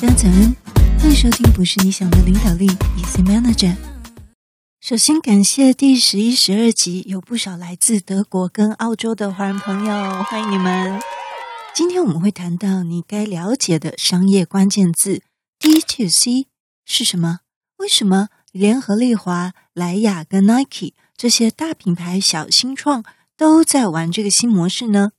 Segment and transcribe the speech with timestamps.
[0.00, 0.56] 大家早安，
[1.00, 3.74] 欢迎收听不是你想的领导力，Easy Manager。
[4.80, 11.00] 首先感谢第十一、十二集有不少来自德国跟澳洲的华人朋友，欢迎你们。
[11.74, 15.22] 今天我们会谈到你该了解的商业关键字
[15.58, 16.46] D2C
[16.84, 17.40] 是什么？
[17.78, 23.02] 为什么联合利华、莱雅跟 Nike 这些大品牌小新创
[23.36, 25.10] 都在玩这个新模式呢？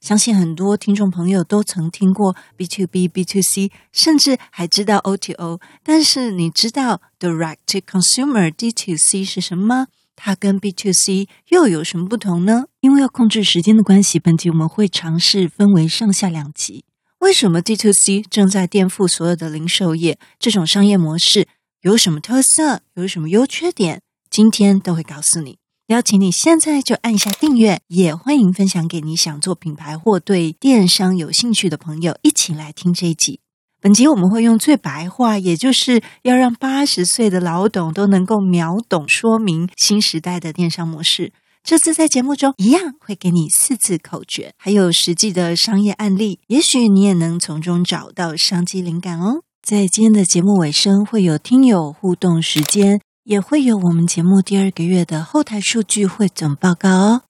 [0.00, 5.60] 相信很多听众朋友都曾听过 B to B、B to C，甚至还知道 O to O。
[5.82, 9.86] 但是你知道 Direct to Consumer D to C 是什么吗？
[10.14, 12.66] 它跟 B to C 又有什么不同呢？
[12.80, 16.84] 因为要控制时间的关系，本集我们会尝试分为上下两集。
[17.18, 20.18] 为什么 D to C 正在颠覆所有的零售业？
[20.38, 21.48] 这种商业模式
[21.80, 22.82] 有什么特色？
[22.94, 24.02] 有什么优缺点？
[24.30, 25.58] 今天都会告诉你。
[25.88, 33.38] 邀请你现在就按下订阅，也欢迎分享给你想做品牌或对电商有兴趣的朋友，一起来听这一集。
[33.80, 41.32] 本集我们会用最白话，也就是要让八十岁的老董都能够秒懂说明新时代的电商模式。
[41.62, 49.42] 这次在节目中一样会给你四字口诀，还有实际的商业案例，也许你也能从中找到商机灵感哦。
[49.62, 53.00] 在今天的节目尾声，会有听友互动时间。
[53.26, 57.22] 也会有我们节目第二个月的后台数据汇总报告哦。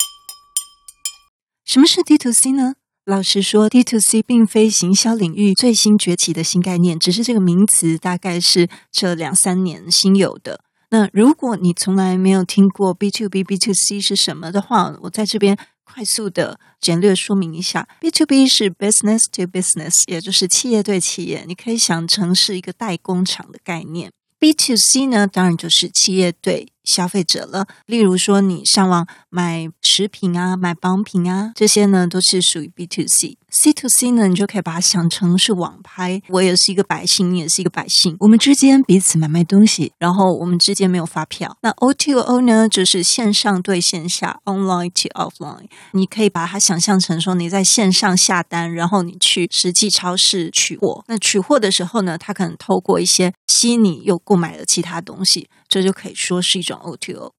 [1.65, 2.75] 什么是 D to C 呢？
[3.07, 10.61] 老实说，D to C 并非行销领域最新崛起的新概念，只是这个名词大概是这两三年新有的。
[10.91, 17.89] 那如果你从来没有听过 B to B、B to C 是什么的话，我在这边快速的简略说明一下。
[18.01, 24.13] B to B 是 Business to Business，也就是企业对企业，你可以想成是一个代工厂的概念。
[24.39, 27.67] B to C 呢，当然就是企业对消费者了。
[27.85, 33.37] 例如说，你上网买食品啊、买保品啊，这些呢都是属于 B to C。
[33.51, 41.57] C to C 呢，你就可以把它想成是网拍，我也是一个百姓，你也是一个百姓，我们之间彼此买卖东西，然后我们之间没有发票。
[41.63, 51.03] 那 O to O 呢，就是线上对线下，Online to Offline，你可以把它想象成说你在线上下单，然后你去实际超市取货。
[51.09, 57.33] 那取货的时候呢，他可能透过一些吸引你又购买了其他东西，这就可以说是一种 O to。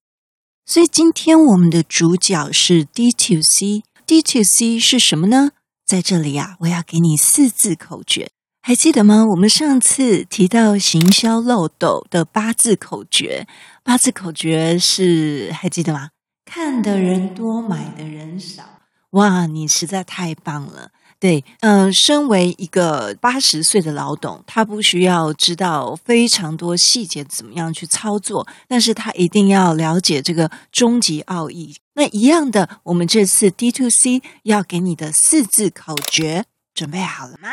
[0.66, 3.84] 所以今天我们的主角是 D to C。
[4.06, 5.52] D to C 是什么呢？
[5.86, 8.30] 在这里呀，我要给你四字口诀，
[8.62, 9.26] 还记得吗？
[9.32, 13.48] 我们上次提到行销漏斗的八字口诀，
[13.84, 16.10] 八字口诀是还记得吗？
[16.46, 18.64] 看的人多，买的人少。
[19.12, 20.92] 哇，你实在太棒了！
[21.20, 31.76] 对，嗯、身为一个八十岁的老董，他不需要知道非常多细节怎么样去操作，但是他一定要了解这个终极奥义。
[31.96, 36.46] 那一样的，我们这次 D to C 要给你的四字口诀，
[36.76, 37.50] 准备好了吗？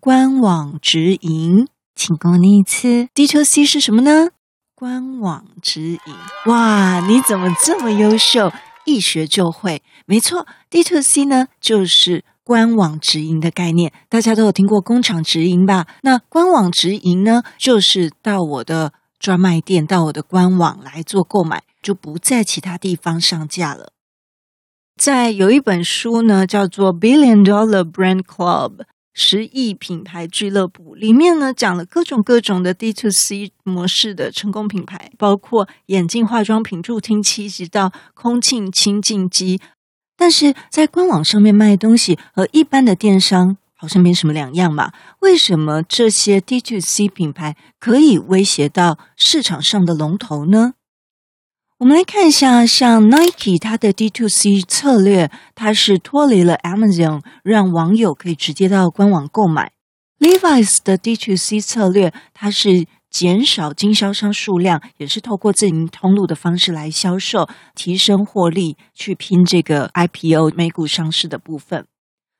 [0.00, 3.08] 官网直营，请跟我念一次。
[3.14, 4.30] D to C 是什么呢？
[4.74, 6.00] 官网直营。
[6.46, 8.52] 哇，你怎么这么优秀？
[8.84, 9.82] 一学就会。
[10.06, 13.92] 没错，D to C 呢，就是官网直营的概念。
[14.08, 15.86] 大家都有听过工厂直营吧？
[16.02, 21.62] 那官网直营呢，就是到我的专卖店，到我的官网来做购买。
[21.82, 23.92] 就不在其他地方上架了。
[24.96, 28.76] 在有一本书呢，叫做《Billion Dollar Brand Club》
[29.14, 39.60] 十亿品牌俱乐部，里面呢讲了各种各种的 D to C 模式的成功品牌，包括眼镜、化妆品、助听器，直到空气清净机。
[40.16, 44.92] 但是在官网上面卖东西和一般的电商好像没什么两样嘛？
[45.20, 50.74] 为什么这些 D to C 品牌可以威胁到市场上的龙头呢？
[51.78, 59.72] 我们来看一下，像 Nike 它的 D to C 策略，它是脱离了 Amazon，让网友可以直接到官网购买。
[60.20, 71.84] Levi's 的 D to C 策略，它是减少经销商数量，也是透过自营通路的方式来销售，提升获利，去拼这个 IPO 美股上市的部分。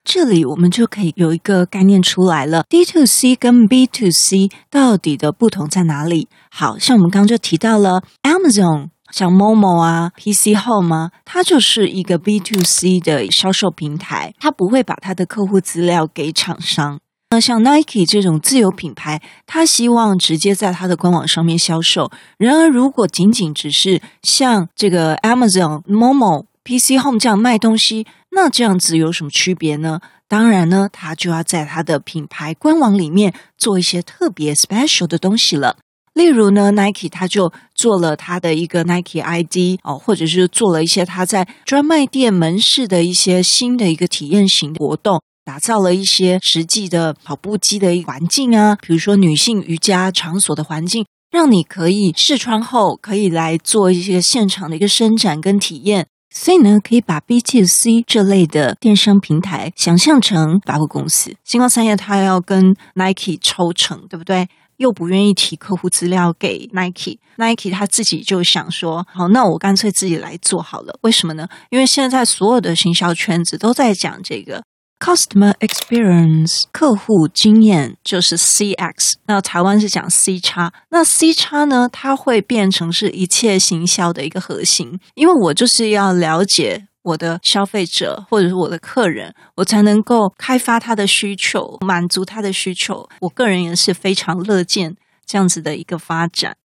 [0.05, 6.29] 这里我们就可以有一个概念出来了：D to C 跟 B to C 到底的不同在哪里？
[6.49, 8.91] 好像我们刚刚就提到了 Amazon。
[9.15, 16.99] 像 Momo 啊，PC Home 啊，它就是一个 B to C 的销售平台，它不会把它的客户资料给厂商。
[17.29, 22.11] 那像 Nike 这种自有品牌，它希望直接在它的官网上面销售。
[22.37, 30.01] 然而，如果仅仅只是像这个 Amazon、Momo、PC Home 这样卖东西，那这样子有什么区别呢？
[30.27, 35.77] 当然呢，它就要在它的品牌官网里面做一些特别 special 的东西了。
[36.15, 56.07] 例如呢，Nike 他就做了他的一个 Nike ID 哦，或者是做了一些他在专卖店门市的一些新的一个体验型活动，打造了一些实际的跑步机的环境啊，比如说女性瑜伽场所的环境，让你可以试穿后可以来做一些现场的一个伸展跟体验。
[56.33, 61.33] 所以呢，可以把 B2C 这类的电商平台想象成百货公司。
[61.45, 64.47] 星光三叶它要跟 Nike 抽成，对不对？
[64.77, 70.97] 又不愿意提客户资料给 Nike，Nike 他自己就想说，好，那我干脆自己来做好了。
[71.01, 71.47] 为什么呢？
[71.69, 74.63] 因为现在所有的行销圈子都在讲这个。
[74.97, 79.15] Customer experience，客户经验就是 CX。
[79.27, 84.97] 那台湾是讲 C 叉，那 C 叉呢，它会变成是一切行销的一个核心。
[85.15, 93.07] 因为我就是要了解我的消费者或者是我的客人，我才能够开发他的需求，满足他的需求。
[93.21, 96.57] 我个人也是非常乐见这样子的一个发展。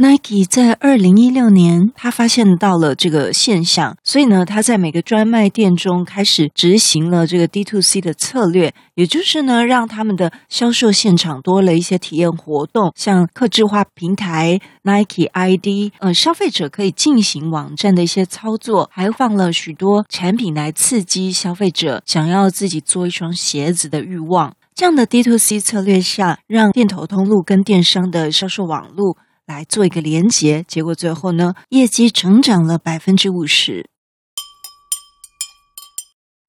[0.00, 24.54] Nike 在二零一六年，他发现到了这个现象，所以呢，他在每个专卖店中开始执行了这个 D2C 的策略，也就是呢，让他们的销售现场多了一些体验活动，像客制化平台 Nike ID，呃，消费者可以进行网站的一些操作，还放了许多产品来刺激消费者想要自己做一双鞋子的欲望。
[24.74, 29.18] 这样的 D2C 策略下，让店头通路跟电商的销售网络。
[29.50, 33.88] 来做一个连结，结果最后呢，业绩成长了百分之五十。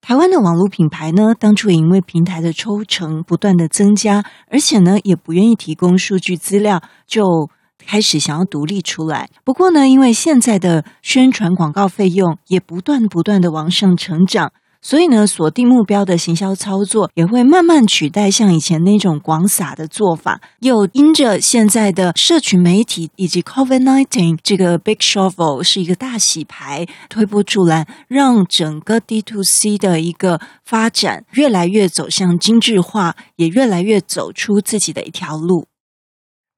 [0.01, 9.29] 台湾的网络品牌呢，当初也因为平台的抽成不断的增加，而且呢，也不愿意提供数据资料，就开始想要独立出来。
[9.43, 14.53] 不过呢，因为现在的宣传广告费用也不断不断的往上成长。
[14.81, 20.41] 所以呢，锁定目标的行销操作也会慢慢取代像以前那种广撒的做法。
[20.59, 35.70] 又因着现在的社群媒体以及 COVID nineteen 这个 Big Shovel 是一个大洗牌推波助澜，让整个 D two C 的一个发展越来越走向精致化，也越来越走出自己的一条路。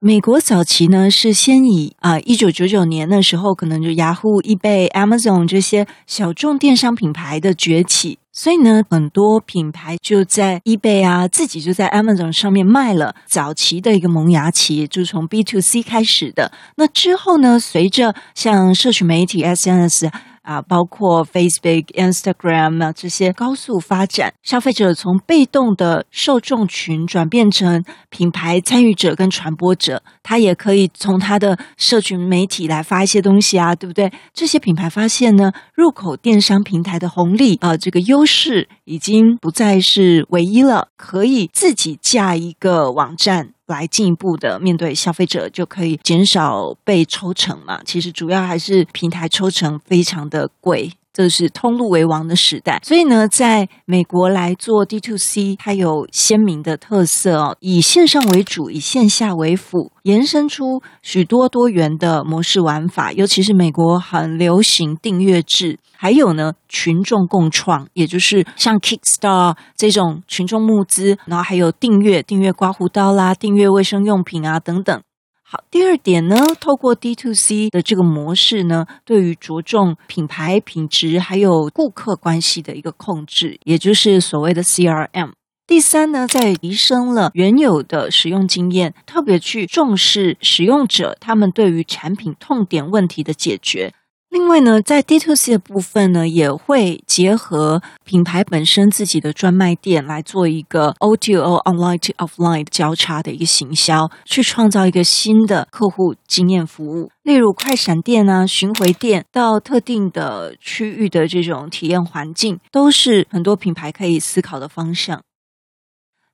[0.06, 13.14] 美国早期呢，是先以啊，一九九九年的时候，可能就雅虎、eBay、Amazon 这些小众电商品牌的崛起，所以呢，很多品牌就在 eBay 啊，自己就在 Amazon 上面卖了。
[13.24, 16.52] 早期的一个萌芽期，就是从 B to C 开始的。
[16.76, 20.10] 那之后呢，随着像社群媒体 SNS。
[20.44, 34.12] 啊，包括 Facebook、Instagram 啊这些高速发展，消费者从被动的受众群转变成品牌参与者跟传播者，他也可以从他的社群媒体来发一些东西啊，对不对？
[34.34, 43.53] 这些品牌发现呢，入口电商平台的红利啊，这个优势已经不再是唯一了，可以自己架一个网站。
[43.66, 47.80] 来进一步的面对消费者，就可以减少被抽成嘛。
[47.84, 52.78] 其实主要还是平台抽成非常的贵，这是通路为王的时代。
[52.82, 63.12] 所以呢，在美国来做 D2C，它有鲜明的特色哦，以线上为主，以线下为辅，延伸出许多多元的模式玩法。
[63.12, 65.78] 尤其是美国很流行订阅制。
[65.96, 75.00] 还有呢，群众共创，也就是像 Kickstar 这种群众募资，然后还有订阅、订阅刮胡刀啦、订阅卫生用品啊等等。
[75.46, 85.32] 好，第二点呢，透过 D to C 的这个模式呢，对于着重品牌品质还有顾客关系的一个控制，也就是所谓的 CRM。
[85.66, 93.92] 第三呢，在提升了原有的使用经验，特别去重视使用者他们对于产品痛点问题的解决。
[94.34, 107.12] 另外呢，在 D2C 的部分呢，也会结合品牌本身自己的专卖店来做一个 O2O online to offline 交叉的一个行销，去创造一个新的客户经验服务。
[107.22, 115.22] 例如快闪店啊、巡回店到特定的区域的这种体验环境，都是很多品牌可以思考的方向。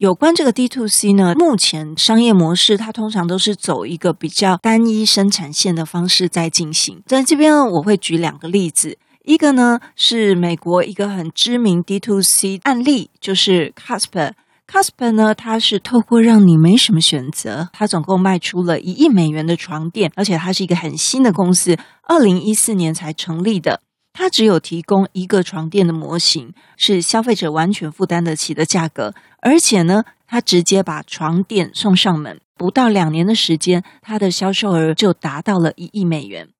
[0.00, 7.02] 有关这个 D to C 呢，目前商业模式它通常都是走一个比较单一生产线的方式在进行。
[7.04, 14.32] 在这边呢，我会举两个例子，一个呢是美国一个很知名 D to C 案例，就是 Casper。
[14.66, 23.82] Casper 呢，它是透过让你没什么选择，它总共卖出了一亿美元的床垫，而且它是一个很新的公司，二零一四年才成立的。
[24.20, 36.50] 它只有提供一个床垫的模型，是消费者完全负担得起的价格，而且呢，它直接把床垫送上门，不到两年的时间，它的销售额就达到了一亿美元。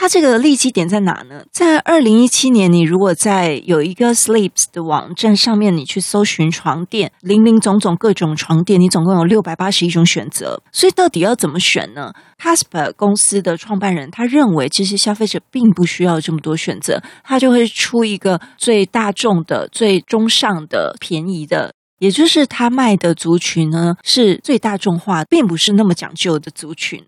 [0.00, 1.42] 它这个利基点在哪呢？
[1.50, 10.62] 在二零一七年，你如果在有一个 Sleeps 的网站上面，你去搜寻床垫，林林总总各种床垫，你总共有六百八十一种选择。
[10.70, 27.04] 所以到底要怎么选呢？Casper 公司的创办人他认为，其实消费者并不需要这么多选择，他就会出一个最大众的、最中上的、便宜的，也就是他卖的族群呢是最大众化，并不是那么讲究的族群。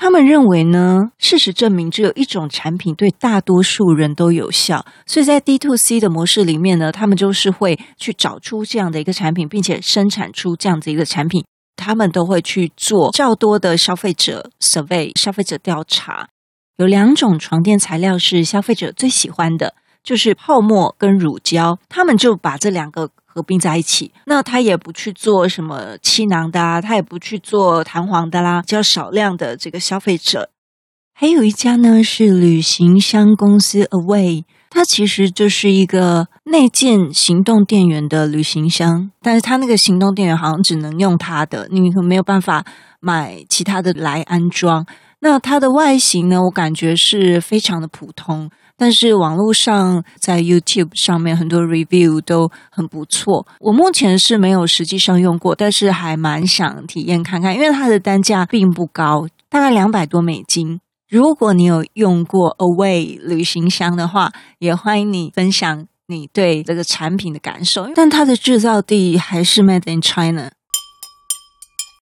[0.00, 11.44] 他们认为呢，事实证明只有一种产品对大多数人都有效，所以在 D to C 的模式里面呢，他们就是会去找出这样的一个产品，并且生产出这样子一个产品。
[11.74, 16.28] 他们都会去做较多的消费者 survey，消费者调查。
[16.76, 21.78] 有两种床垫材料是消费者最喜欢的，就是泡沫跟乳胶。
[21.88, 23.10] 他们就把这两个。
[23.30, 30.48] 合并在一起，那他也不去做什么气囊的啊，他也不去做弹簧的啦，比较少量的这个消费者。
[31.14, 42.64] 还有一家呢是旅行箱公司 Away，它其实就是一个内建行动电源的旅行箱，但是它那个行动电源好像只能用它的，你没有办法
[42.98, 44.84] 买其他的来安装。
[45.20, 48.50] 那它的外形呢，我感觉是非常的普通。
[48.78, 53.46] 但是网络上在 YouTube 上面很多 review 都很不错。
[53.58, 60.80] 我目前是没有实际上用过，但是还蛮想体验看看，因为它的单价并不高，大概两百多美金。
[61.10, 64.30] 如果你有用过 Away 旅行箱的话，
[64.60, 67.90] 也欢迎你分享你对这个产品的感受。
[67.94, 70.52] 但它的制造地还是 Made in China，